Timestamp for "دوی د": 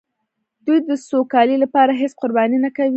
0.65-0.91